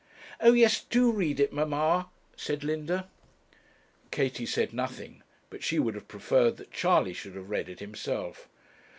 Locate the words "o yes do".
0.39-1.11